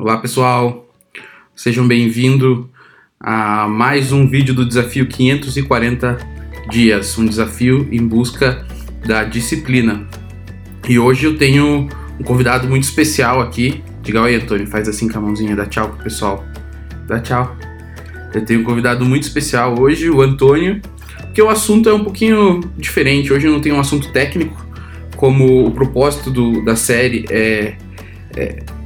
Olá 0.00 0.16
pessoal, 0.16 0.88
sejam 1.54 1.86
bem-vindos 1.86 2.64
a 3.20 3.68
mais 3.68 4.12
um 4.12 4.26
vídeo 4.26 4.54
do 4.54 4.64
desafio 4.64 5.06
540 5.06 6.16
dias, 6.70 7.18
um 7.18 7.26
desafio 7.26 7.86
em 7.92 8.06
busca 8.06 8.66
da 9.06 9.24
disciplina. 9.24 10.08
E 10.88 10.98
hoje 10.98 11.26
eu 11.26 11.36
tenho 11.36 11.86
um 12.18 12.22
convidado 12.22 12.66
muito 12.66 12.84
especial 12.84 13.42
aqui. 13.42 13.84
Diga 14.00 14.22
oi, 14.22 14.36
Antônio, 14.36 14.66
faz 14.66 14.88
assim 14.88 15.06
com 15.06 15.18
a 15.18 15.20
mãozinha, 15.20 15.54
dá 15.54 15.66
tchau 15.66 15.90
pro 15.90 16.04
pessoal. 16.04 16.46
Dá 17.06 17.20
tchau. 17.20 17.54
Eu 18.32 18.42
tenho 18.42 18.60
um 18.60 18.64
convidado 18.64 19.04
muito 19.04 19.24
especial 19.24 19.78
hoje, 19.78 20.08
o 20.08 20.22
Antônio, 20.22 20.80
que 21.34 21.42
o 21.42 21.50
assunto 21.50 21.90
é 21.90 21.92
um 21.92 22.02
pouquinho 22.02 22.60
diferente. 22.78 23.30
Hoje 23.34 23.48
eu 23.48 23.52
não 23.52 23.60
tenho 23.60 23.74
um 23.74 23.80
assunto 23.80 24.10
técnico, 24.12 24.66
como 25.16 25.66
o 25.66 25.70
propósito 25.70 26.30
do, 26.30 26.64
da 26.64 26.74
série 26.74 27.26
é, 27.28 27.76
é 28.34 28.79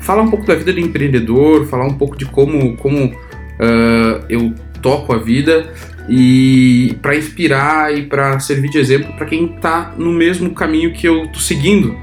falar 0.00 0.22
um 0.22 0.30
pouco 0.30 0.46
da 0.46 0.54
vida 0.54 0.72
do 0.72 0.80
empreendedor, 0.80 1.66
falar 1.66 1.86
um 1.86 1.94
pouco 1.94 2.16
de 2.16 2.24
como, 2.26 2.76
como 2.76 3.06
uh, 3.06 4.24
eu 4.28 4.54
toco 4.80 5.12
a 5.12 5.18
vida 5.18 5.72
e 6.08 6.96
para 7.00 7.16
inspirar 7.16 7.96
e 7.96 8.02
para 8.02 8.38
servir 8.40 8.70
de 8.70 8.78
exemplo 8.78 9.12
para 9.14 9.26
quem 9.26 9.54
está 9.54 9.94
no 9.96 10.12
mesmo 10.12 10.50
caminho 10.50 10.92
que 10.92 11.06
eu 11.06 11.24
estou 11.24 11.40
seguindo. 11.40 11.96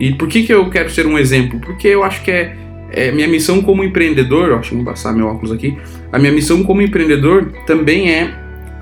E 0.00 0.12
por 0.14 0.28
que, 0.28 0.44
que 0.44 0.52
eu 0.52 0.68
quero 0.70 0.90
ser 0.90 1.06
um 1.06 1.18
exemplo? 1.18 1.60
Porque 1.60 1.88
eu 1.88 2.02
acho 2.02 2.22
que 2.22 2.30
é, 2.30 2.56
é 2.90 3.12
minha 3.12 3.28
missão 3.28 3.60
como 3.62 3.84
empreendedor, 3.84 4.54
deixa 4.54 4.74
eu 4.74 4.84
passar 4.84 5.12
meu 5.12 5.26
óculos 5.26 5.52
aqui, 5.52 5.76
a 6.12 6.18
minha 6.18 6.32
missão 6.32 6.62
como 6.62 6.80
empreendedor 6.80 7.52
também 7.66 8.10
é 8.10 8.32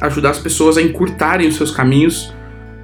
ajudar 0.00 0.30
as 0.30 0.38
pessoas 0.38 0.76
a 0.76 0.82
encurtarem 0.82 1.48
os 1.48 1.56
seus 1.56 1.70
caminhos, 1.70 2.34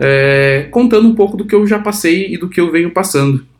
é, 0.00 0.66
contando 0.70 1.06
um 1.08 1.14
pouco 1.14 1.36
do 1.36 1.44
que 1.44 1.54
eu 1.54 1.66
já 1.66 1.78
passei 1.78 2.34
e 2.34 2.38
do 2.38 2.48
que 2.48 2.60
eu 2.60 2.70
venho 2.72 2.90
passando. 2.90 3.51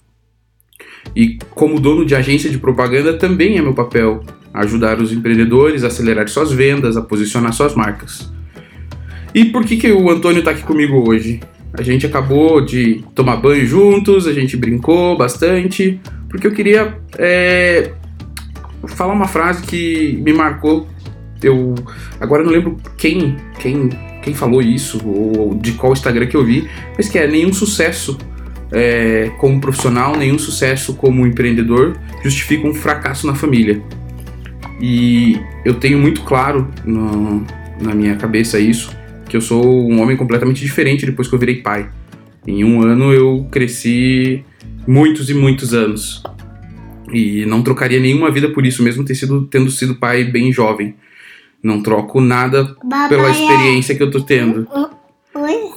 E 1.14 1.38
como 1.50 1.80
dono 1.80 2.04
de 2.04 2.14
agência 2.14 2.50
de 2.50 2.58
propaganda 2.58 3.14
também 3.14 3.58
é 3.58 3.62
meu 3.62 3.74
papel 3.74 4.22
ajudar 4.54 5.00
os 5.00 5.12
empreendedores 5.12 5.84
a 5.84 5.86
acelerar 5.86 6.28
suas 6.28 6.52
vendas, 6.52 6.96
a 6.96 7.02
posicionar 7.02 7.52
suas 7.52 7.74
marcas. 7.74 8.30
E 9.34 9.46
por 9.46 9.64
que, 9.64 9.76
que 9.76 9.90
o 9.90 10.10
Antônio 10.10 10.40
está 10.40 10.50
aqui 10.50 10.62
comigo 10.62 11.08
hoje? 11.08 11.40
A 11.72 11.82
gente 11.82 12.04
acabou 12.04 12.60
de 12.60 13.02
tomar 13.14 13.36
banho 13.36 13.66
juntos, 13.66 14.26
a 14.26 14.32
gente 14.32 14.56
brincou 14.56 15.16
bastante, 15.16 15.98
porque 16.28 16.46
eu 16.46 16.52
queria 16.52 16.98
é, 17.18 17.92
falar 18.88 19.14
uma 19.14 19.26
frase 19.26 19.62
que 19.62 20.18
me 20.22 20.34
marcou. 20.34 20.86
Eu 21.42 21.74
agora 22.20 22.44
não 22.44 22.52
lembro 22.52 22.76
quem, 22.98 23.36
quem, 23.58 23.88
quem 24.22 24.34
falou 24.34 24.60
isso 24.60 25.00
ou 25.04 25.54
de 25.54 25.72
qual 25.72 25.94
Instagram 25.94 26.26
que 26.26 26.36
eu 26.36 26.44
vi, 26.44 26.68
mas 26.96 27.08
que 27.08 27.18
é 27.18 27.26
nenhum 27.26 27.52
sucesso 27.54 28.18
é, 28.72 29.30
como 29.38 29.60
profissional, 29.60 30.16
nenhum 30.16 30.38
sucesso 30.38 30.94
como 30.94 31.26
empreendedor 31.26 31.98
justifica 32.22 32.66
um 32.66 32.74
fracasso 32.74 33.26
na 33.26 33.34
família. 33.34 33.82
E 34.80 35.38
eu 35.64 35.74
tenho 35.74 35.98
muito 35.98 36.22
claro 36.22 36.68
no, 36.84 37.46
na 37.80 37.94
minha 37.94 38.16
cabeça 38.16 38.58
isso, 38.58 38.96
que 39.28 39.36
eu 39.36 39.40
sou 39.40 39.88
um 39.88 40.00
homem 40.00 40.16
completamente 40.16 40.62
diferente 40.62 41.06
depois 41.06 41.28
que 41.28 41.34
eu 41.34 41.38
virei 41.38 41.56
pai. 41.56 41.88
Em 42.46 42.64
um 42.64 42.82
ano 42.82 43.12
eu 43.12 43.46
cresci 43.50 44.44
muitos 44.86 45.30
e 45.30 45.34
muitos 45.34 45.74
anos. 45.74 46.22
E 47.12 47.44
não 47.44 47.62
trocaria 47.62 48.00
nenhuma 48.00 48.30
vida 48.30 48.48
por 48.48 48.64
isso, 48.64 48.82
mesmo 48.82 49.04
ter 49.04 49.14
sido, 49.14 49.46
tendo 49.46 49.70
sido 49.70 49.96
pai 49.96 50.24
bem 50.24 50.50
jovem. 50.50 50.94
Não 51.62 51.82
troco 51.82 52.20
nada 52.20 52.74
pela 53.08 53.30
experiência 53.30 53.94
que 53.94 54.02
eu 54.02 54.10
tô 54.10 54.20
tendo. 54.22 54.66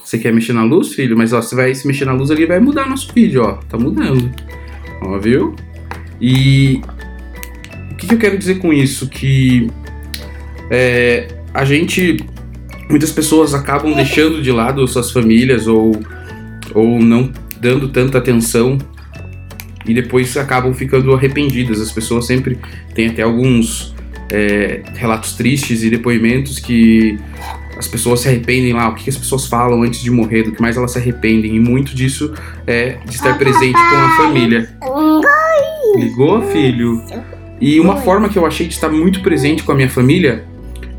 Você 0.02 0.18
quer 0.18 0.32
mexer 0.32 0.52
na 0.52 0.62
luz, 0.62 0.94
filho? 0.94 1.16
Mas 1.16 1.32
ó, 1.32 1.42
você 1.42 1.54
vai 1.54 1.74
se 1.74 1.86
mexer 1.86 2.04
na 2.04 2.12
luz 2.12 2.30
ali 2.30 2.46
vai 2.46 2.60
mudar 2.60 2.88
nosso 2.88 3.12
vídeo, 3.12 3.42
ó. 3.42 3.54
Tá 3.68 3.76
mudando. 3.76 4.30
Ó, 5.02 5.18
viu? 5.18 5.54
E 6.20 6.80
o 7.90 7.96
que, 7.96 8.06
que 8.06 8.14
eu 8.14 8.18
quero 8.18 8.38
dizer 8.38 8.58
com 8.58 8.72
isso? 8.72 9.08
Que 9.08 9.68
é, 10.70 11.28
a 11.52 11.64
gente. 11.64 12.18
Muitas 12.88 13.10
pessoas 13.10 13.52
acabam 13.52 13.92
deixando 13.94 14.40
de 14.40 14.52
lado 14.52 14.86
suas 14.86 15.10
famílias 15.10 15.66
ou, 15.66 16.00
ou 16.72 17.00
não 17.00 17.32
dando 17.60 17.88
tanta 17.88 18.18
atenção 18.18 18.78
e 19.84 19.94
depois 19.94 20.36
acabam 20.36 20.72
ficando 20.72 21.12
arrependidas. 21.12 21.80
As 21.80 21.90
pessoas 21.90 22.26
sempre 22.26 22.58
têm 22.94 23.08
até 23.08 23.22
alguns 23.22 23.94
é, 24.30 24.82
relatos 24.94 25.32
tristes 25.34 25.82
e 25.82 25.90
depoimentos 25.90 26.58
que 26.58 27.18
as 27.76 27.86
pessoas 27.86 28.20
se 28.20 28.28
arrependem 28.28 28.72
lá, 28.72 28.88
o 28.88 28.94
que 28.94 29.08
as 29.08 29.16
pessoas 29.16 29.46
falam 29.46 29.82
antes 29.82 30.00
de 30.00 30.10
morrer, 30.10 30.44
do 30.44 30.52
que 30.52 30.60
mais 30.60 30.76
elas 30.76 30.92
se 30.92 30.98
arrependem. 30.98 31.56
E 31.56 31.60
muito 31.60 31.94
disso 31.94 32.32
é 32.66 32.98
de 33.04 33.14
estar 33.14 33.36
presente 33.36 33.74
com 33.74 33.96
a 33.96 34.16
família. 34.16 34.68
Ligou, 35.96 36.42
filho? 36.50 37.02
E 37.60 37.78
uma 37.80 37.96
forma 37.98 38.28
que 38.28 38.38
eu 38.38 38.46
achei 38.46 38.66
de 38.66 38.74
estar 38.74 38.88
muito 38.88 39.20
presente 39.20 39.62
com 39.62 39.72
a 39.72 39.74
minha 39.74 39.88
família 39.88 40.44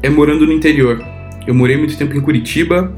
é 0.02 0.10
morando 0.10 0.46
no 0.46 0.54
interior. 0.54 1.04
Eu 1.46 1.54
morei 1.54 1.78
muito 1.78 1.98
tempo 1.98 2.16
em 2.16 2.22
Curitiba, 2.22 2.94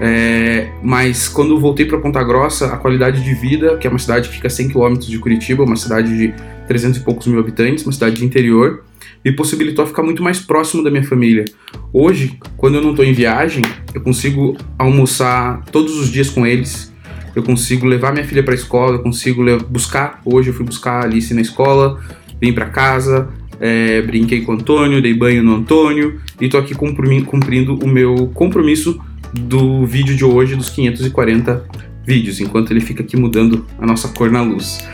é, 0.00 0.72
mas 0.82 1.28
quando 1.28 1.60
voltei 1.60 1.84
para 1.84 1.98
Ponta 1.98 2.24
Grossa, 2.24 2.72
a 2.72 2.76
qualidade 2.78 3.22
de 3.22 3.34
vida, 3.34 3.76
que 3.76 3.86
é 3.86 3.90
uma 3.90 3.98
cidade 3.98 4.30
que 4.30 4.34
fica 4.36 4.46
a 4.46 4.50
100 4.50 4.70
km 4.70 4.94
de 4.94 5.18
Curitiba, 5.18 5.62
uma 5.62 5.76
cidade 5.76 6.16
de 6.16 6.34
300 6.66 7.00
e 7.00 7.04
poucos 7.04 7.26
mil 7.26 7.38
habitantes, 7.38 7.84
uma 7.84 7.92
cidade 7.92 8.16
de 8.16 8.24
interior, 8.24 8.82
me 9.22 9.30
possibilitou 9.30 9.86
ficar 9.86 10.02
muito 10.02 10.22
mais 10.22 10.40
próximo 10.40 10.82
da 10.82 10.90
minha 10.90 11.04
família. 11.04 11.44
Hoje, 11.92 12.38
quando 12.56 12.76
eu 12.76 12.82
não 12.82 12.90
estou 12.90 13.04
em 13.04 13.12
viagem, 13.12 13.62
eu 13.94 14.00
consigo 14.00 14.56
almoçar 14.78 15.62
todos 15.70 15.98
os 15.98 16.08
dias 16.08 16.30
com 16.30 16.46
eles. 16.46 16.90
Eu 17.36 17.42
consigo 17.42 17.86
levar 17.86 18.10
minha 18.12 18.24
filha 18.24 18.42
para 18.42 18.54
a 18.54 18.56
escola, 18.56 18.96
eu 18.96 19.02
consigo 19.02 19.44
buscar. 19.68 20.22
Hoje 20.24 20.48
eu 20.48 20.54
fui 20.54 20.64
buscar 20.64 20.92
a 20.92 21.04
Alice 21.04 21.34
na 21.34 21.42
escola, 21.42 22.00
vim 22.40 22.54
para 22.54 22.66
casa, 22.66 23.28
é, 23.60 24.00
brinquei 24.00 24.40
com 24.40 24.52
o 24.52 24.54
Antônio, 24.54 25.02
dei 25.02 25.12
banho 25.12 25.42
no 25.42 25.56
Antônio 25.56 26.18
e 26.40 26.46
estou 26.46 26.58
aqui 26.58 26.74
cumprindo 26.74 27.78
o 27.84 27.86
meu 27.86 28.30
compromisso 28.32 28.98
do 29.32 29.86
vídeo 29.86 30.16
de 30.16 30.24
hoje, 30.24 30.56
dos 30.56 30.70
540 30.70 31.64
vídeos, 32.04 32.40
enquanto 32.40 32.70
ele 32.70 32.80
fica 32.80 33.02
aqui 33.02 33.16
mudando 33.16 33.66
a 33.78 33.86
nossa 33.86 34.08
cor 34.08 34.30
na 34.30 34.42
luz. 34.42 34.86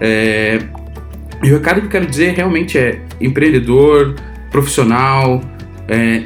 É, 0.00 0.60
e 1.42 1.50
o 1.50 1.54
recado 1.54 1.80
que 1.80 1.86
eu 1.86 1.90
quero 1.90 2.06
dizer 2.06 2.34
realmente 2.34 2.76
é 2.76 3.02
empreendedor, 3.20 4.14
profissional, 4.50 5.40
é, 5.86 6.24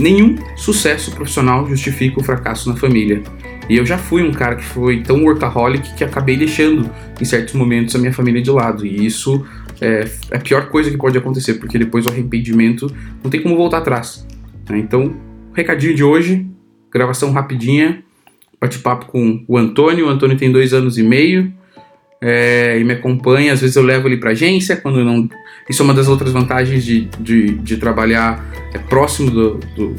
nenhum 0.00 0.36
sucesso 0.56 1.12
profissional 1.12 1.68
justifica 1.68 2.20
o 2.20 2.24
fracasso 2.24 2.68
na 2.68 2.76
família. 2.76 3.22
E 3.68 3.76
eu 3.76 3.86
já 3.86 3.96
fui 3.96 4.22
um 4.22 4.32
cara 4.32 4.56
que 4.56 4.64
foi 4.64 5.02
tão 5.02 5.22
workaholic 5.22 5.94
que 5.94 6.02
acabei 6.02 6.36
deixando 6.36 6.90
em 7.20 7.24
certos 7.24 7.54
momentos 7.54 7.94
a 7.94 7.98
minha 7.98 8.12
família 8.12 8.42
de 8.42 8.50
lado. 8.50 8.84
E 8.84 9.06
isso 9.06 9.46
é, 9.80 10.08
é 10.30 10.36
a 10.36 10.40
pior 10.40 10.68
coisa 10.68 10.90
que 10.90 10.96
pode 10.96 11.16
acontecer, 11.16 11.54
porque 11.54 11.78
depois 11.78 12.04
o 12.06 12.08
arrependimento 12.08 12.92
não 13.22 13.30
tem 13.30 13.40
como 13.40 13.56
voltar 13.56 13.78
atrás. 13.78 14.26
Né? 14.68 14.78
Então, 14.78 15.14
recadinho 15.54 15.94
de 15.94 16.02
hoje, 16.02 16.46
gravação 16.92 17.32
rapidinha, 17.32 18.02
bate-papo 18.60 19.06
com 19.06 19.42
o 19.46 19.56
Antônio. 19.56 20.06
O 20.06 20.08
Antônio 20.08 20.36
tem 20.36 20.50
dois 20.50 20.74
anos 20.74 20.98
e 20.98 21.02
meio 21.02 21.52
é, 22.20 22.78
e 22.78 22.84
me 22.84 22.92
acompanha. 22.92 23.52
Às 23.52 23.60
vezes 23.60 23.76
eu 23.76 23.82
levo 23.82 24.06
ele 24.06 24.18
para 24.18 24.30
agência, 24.30 24.76
quando 24.76 25.02
não. 25.04 25.28
Isso 25.68 25.82
é 25.82 25.84
uma 25.84 25.94
das 25.94 26.08
outras 26.08 26.32
vantagens 26.32 26.84
de, 26.84 27.08
de, 27.18 27.52
de 27.52 27.76
trabalhar 27.76 28.44
é, 28.74 28.78
próximo 28.78 29.30
do, 29.30 29.54
do, 29.76 29.94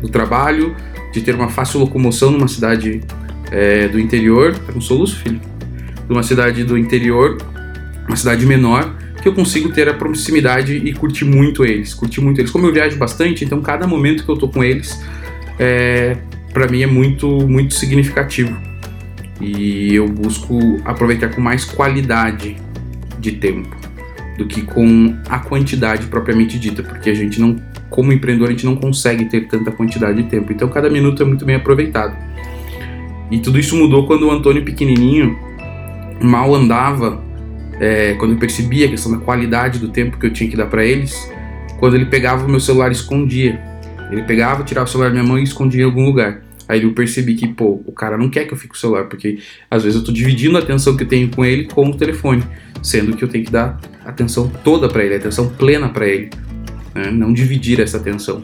do, 0.00 0.08
trabalho, 0.08 0.74
de 1.12 1.20
ter 1.20 1.34
uma 1.34 1.48
fácil 1.48 1.80
locomoção 1.80 2.30
numa 2.30 2.48
cidade 2.48 3.02
é, 3.50 3.88
do 3.88 4.00
interior. 4.00 4.56
Tá 4.58 4.72
com 4.72 4.80
soluço, 4.80 5.16
filho? 5.16 5.40
De 6.06 6.12
uma 6.12 6.22
cidade 6.22 6.64
do 6.64 6.78
interior, 6.78 7.36
uma 8.06 8.16
cidade 8.16 8.46
menor, 8.46 8.96
que 9.20 9.28
eu 9.28 9.34
consigo 9.34 9.70
ter 9.70 9.88
a 9.88 9.94
proximidade 9.94 10.76
e 10.76 10.92
curtir 10.92 11.24
muito 11.24 11.64
eles. 11.64 11.92
Curtir 11.92 12.20
muito 12.20 12.40
eles. 12.40 12.50
Como 12.50 12.66
eu 12.66 12.72
viajo 12.72 12.96
bastante, 12.96 13.44
então 13.44 13.60
cada 13.60 13.86
momento 13.86 14.24
que 14.24 14.30
eu 14.30 14.36
tô 14.36 14.48
com 14.48 14.62
eles, 14.62 15.02
é, 15.58 16.16
para 16.56 16.68
mim 16.68 16.80
é 16.80 16.86
muito, 16.86 17.46
muito 17.46 17.74
significativo 17.74 18.56
e 19.38 19.94
eu 19.94 20.08
busco 20.08 20.58
aproveitar 20.86 21.28
com 21.28 21.38
mais 21.38 21.66
qualidade 21.66 22.56
de 23.18 23.32
tempo 23.32 23.76
do 24.38 24.46
que 24.46 24.62
com 24.62 25.14
a 25.28 25.38
quantidade 25.38 26.06
propriamente 26.06 26.58
dita, 26.58 26.82
porque 26.82 27.10
a 27.10 27.14
gente 27.14 27.38
não, 27.38 27.56
como 27.90 28.10
empreendedor, 28.10 28.48
a 28.48 28.52
gente 28.52 28.64
não 28.64 28.74
consegue 28.74 29.26
ter 29.26 29.46
tanta 29.48 29.70
quantidade 29.70 30.22
de 30.22 30.30
tempo. 30.30 30.50
Então 30.50 30.66
cada 30.70 30.88
minuto 30.88 31.22
é 31.22 31.26
muito 31.26 31.44
bem 31.44 31.56
aproveitado. 31.56 32.16
E 33.30 33.38
tudo 33.38 33.58
isso 33.58 33.76
mudou 33.76 34.06
quando 34.06 34.26
o 34.26 34.30
Antônio 34.30 34.64
pequenininho 34.64 35.38
mal 36.22 36.54
andava, 36.54 37.22
é, 37.78 38.14
quando 38.14 38.32
eu 38.32 38.38
percebia 38.38 38.86
a 38.86 38.88
questão 38.88 39.12
da 39.12 39.18
qualidade 39.18 39.78
do 39.78 39.88
tempo 39.88 40.16
que 40.16 40.24
eu 40.24 40.32
tinha 40.32 40.48
que 40.48 40.56
dar 40.56 40.68
para 40.68 40.82
eles, 40.82 41.30
quando 41.78 41.96
ele 41.96 42.06
pegava 42.06 42.46
o 42.46 42.48
meu 42.48 42.60
celular 42.60 42.88
e 42.88 42.92
escondia. 42.92 43.60
Ele 44.10 44.22
pegava, 44.22 44.64
tirava 44.64 44.86
o 44.86 44.90
celular 44.90 45.08
da 45.08 45.12
minha 45.12 45.24
mão 45.24 45.38
e 45.38 45.42
escondia 45.42 45.82
em 45.82 45.84
algum 45.84 46.06
lugar. 46.06 46.45
Aí 46.68 46.82
eu 46.82 46.92
percebi 46.92 47.34
que, 47.34 47.46
pô, 47.46 47.82
o 47.86 47.92
cara 47.92 48.16
não 48.16 48.28
quer 48.28 48.44
que 48.44 48.52
eu 48.52 48.56
fique 48.56 48.70
com 48.70 48.74
o 48.74 48.78
celular, 48.78 49.04
porque 49.04 49.38
às 49.70 49.84
vezes 49.84 49.98
eu 49.98 50.04
tô 50.04 50.12
dividindo 50.12 50.56
a 50.56 50.60
atenção 50.60 50.96
que 50.96 51.04
eu 51.04 51.08
tenho 51.08 51.28
com 51.28 51.44
ele 51.44 51.64
com 51.64 51.88
o 51.88 51.96
telefone, 51.96 52.42
sendo 52.82 53.16
que 53.16 53.22
eu 53.22 53.28
tenho 53.28 53.44
que 53.44 53.52
dar 53.52 53.80
atenção 54.04 54.50
toda 54.64 54.88
para 54.88 55.04
ele, 55.04 55.14
atenção 55.14 55.48
plena 55.48 55.88
para 55.88 56.06
ele, 56.06 56.30
né? 56.94 57.10
não 57.10 57.32
dividir 57.32 57.80
essa 57.80 57.96
atenção. 57.96 58.42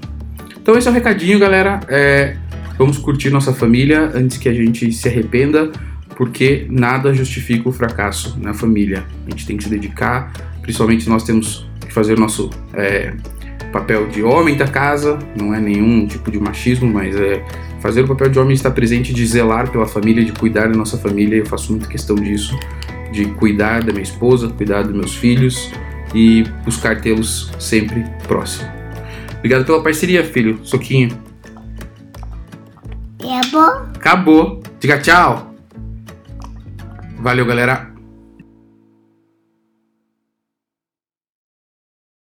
Então 0.60 0.76
esse 0.76 0.86
é 0.86 0.90
o 0.90 0.94
recadinho, 0.94 1.38
galera. 1.38 1.80
É, 1.88 2.36
vamos 2.78 2.98
curtir 2.98 3.30
nossa 3.30 3.52
família 3.52 4.10
antes 4.14 4.36
que 4.36 4.48
a 4.48 4.54
gente 4.54 4.92
se 4.92 5.08
arrependa, 5.08 5.72
porque 6.16 6.66
nada 6.70 7.12
justifica 7.12 7.68
o 7.68 7.72
fracasso 7.72 8.38
na 8.40 8.54
família. 8.54 9.04
A 9.26 9.30
gente 9.30 9.46
tem 9.46 9.56
que 9.56 9.64
se 9.64 9.70
dedicar 9.70 10.32
principalmente 10.62 11.08
nós 11.08 11.24
temos 11.24 11.68
que 11.80 11.92
fazer 11.92 12.14
o 12.14 12.20
nosso 12.20 12.48
é, 12.72 13.12
papel 13.72 14.08
de 14.08 14.22
homem 14.22 14.56
da 14.56 14.66
casa, 14.66 15.18
não 15.36 15.52
é 15.52 15.60
nenhum 15.60 16.06
tipo 16.06 16.30
de 16.30 16.38
machismo, 16.38 16.90
mas 16.90 17.14
é 17.16 17.44
fazer 17.82 18.02
o 18.02 18.08
papel 18.08 18.30
de 18.30 18.38
homem 18.38 18.54
estar 18.54 18.70
presente, 18.70 19.12
de 19.12 19.26
zelar 19.26 19.70
pela 19.70 19.86
família, 19.86 20.24
de 20.24 20.32
cuidar 20.32 20.68
da 20.68 20.76
nossa 20.76 20.96
família. 20.96 21.36
Eu 21.36 21.46
faço 21.46 21.72
muita 21.72 21.88
questão 21.88 22.14
disso, 22.14 22.58
de 23.10 23.26
cuidar 23.34 23.82
da 23.82 23.92
minha 23.92 24.04
esposa, 24.04 24.48
cuidar 24.48 24.82
dos 24.82 24.94
meus 24.94 25.14
filhos 25.16 25.70
e 26.14 26.44
buscar 26.64 27.00
tê-los 27.00 27.52
sempre 27.58 28.06
próximo. 28.26 28.70
Obrigado 29.38 29.64
pela 29.66 29.82
parceria, 29.82 30.24
filho. 30.24 30.60
Soquinho. 30.62 31.18
Acabou? 33.18 33.64
Acabou. 33.96 34.62
Diga 34.78 34.98
tchau. 34.98 35.54
Valeu, 37.18 37.44
galera. 37.44 37.91